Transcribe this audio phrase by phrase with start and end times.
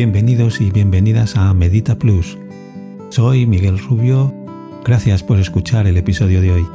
[0.00, 2.38] Bienvenidos y bienvenidas a Medita Plus.
[3.10, 4.32] Soy Miguel Rubio.
[4.82, 6.66] Gracias por escuchar el episodio de hoy.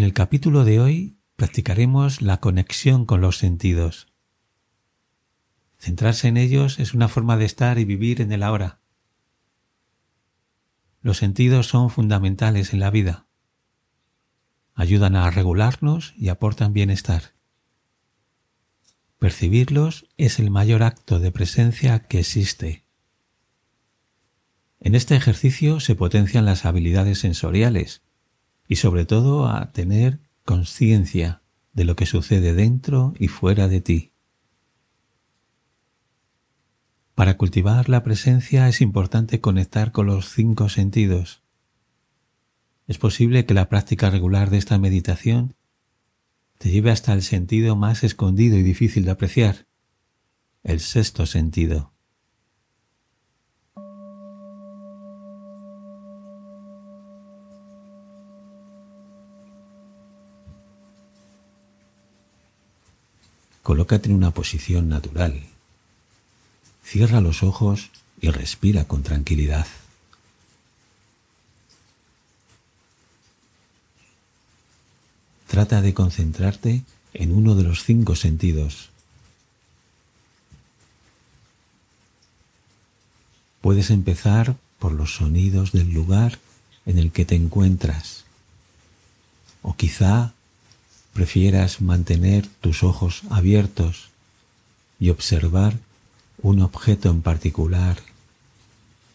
[0.00, 4.06] En el capítulo de hoy practicaremos la conexión con los sentidos.
[5.76, 8.80] Centrarse en ellos es una forma de estar y vivir en el ahora.
[11.02, 13.26] Los sentidos son fundamentales en la vida.
[14.74, 17.34] Ayudan a regularnos y aportan bienestar.
[19.18, 22.86] Percibirlos es el mayor acto de presencia que existe.
[24.80, 28.00] En este ejercicio se potencian las habilidades sensoriales,
[28.70, 34.12] y sobre todo a tener conciencia de lo que sucede dentro y fuera de ti.
[37.16, 41.42] Para cultivar la presencia es importante conectar con los cinco sentidos.
[42.86, 45.56] Es posible que la práctica regular de esta meditación
[46.58, 49.66] te lleve hasta el sentido más escondido y difícil de apreciar,
[50.62, 51.92] el sexto sentido.
[63.62, 65.42] Colócate en una posición natural.
[66.82, 69.66] Cierra los ojos y respira con tranquilidad.
[75.46, 78.90] Trata de concentrarte en uno de los cinco sentidos.
[83.60, 86.38] Puedes empezar por los sonidos del lugar
[86.86, 88.24] en el que te encuentras
[89.62, 90.32] o quizá
[91.12, 94.10] prefieras mantener tus ojos abiertos
[94.98, 95.74] y observar
[96.42, 97.98] un objeto en particular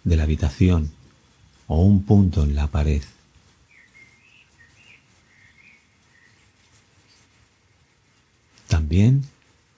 [0.03, 0.91] de la habitación
[1.67, 3.01] o un punto en la pared.
[8.67, 9.23] También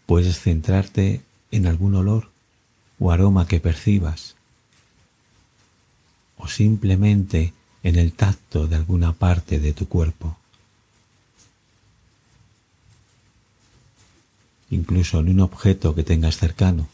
[0.05, 2.29] puedes centrarte en algún olor
[2.99, 4.35] o aroma que percibas
[6.37, 7.53] o simplemente
[7.83, 10.37] en el tacto de alguna parte de tu cuerpo.
[14.69, 16.87] Incluso en un objeto que tengas cercano.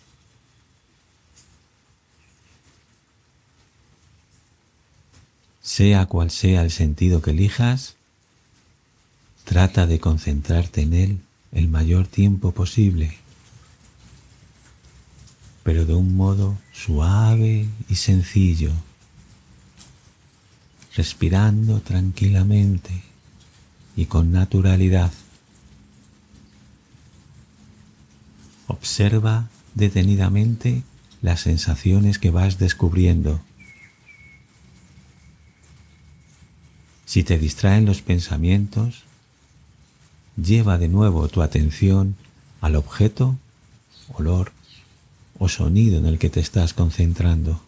[5.62, 7.96] Sea cual sea el sentido que elijas,
[9.44, 11.20] trata de concentrarte en él
[11.52, 13.18] el mayor tiempo posible,
[15.64, 18.72] pero de un modo suave y sencillo,
[20.96, 23.04] respirando tranquilamente
[23.96, 25.12] y con naturalidad.
[28.68, 30.84] Observa detenidamente
[31.22, 33.42] las sensaciones que vas descubriendo.
[37.06, 39.04] Si te distraen los pensamientos,
[40.36, 42.16] lleva de nuevo tu atención
[42.62, 43.38] al objeto,
[44.14, 44.52] olor
[45.38, 47.62] o sonido en el que te estás concentrando.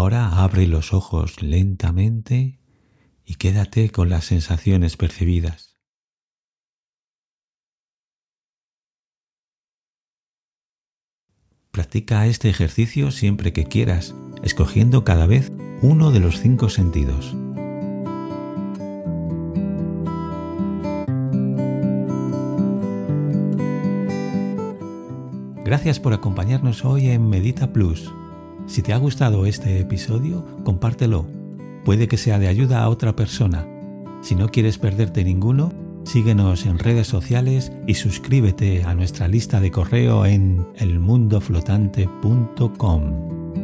[0.00, 2.58] Ahora abre los ojos lentamente
[3.22, 5.76] y quédate con las sensaciones percibidas.
[11.70, 15.52] Practica este ejercicio siempre que quieras, escogiendo cada vez
[15.82, 17.36] uno de los cinco sentidos.
[25.62, 28.10] Gracias por acompañarnos hoy en Medita Plus.
[28.70, 31.26] Si te ha gustado este episodio, compártelo.
[31.84, 33.66] Puede que sea de ayuda a otra persona.
[34.22, 35.72] Si no quieres perderte ninguno,
[36.04, 43.59] síguenos en redes sociales y suscríbete a nuestra lista de correo en elmundoflotante.com.